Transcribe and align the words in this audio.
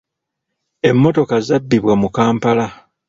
Emmotoka 0.89 1.35
zabbibwa 1.47 1.93
mu 2.01 2.09
Kampala. 2.15 2.65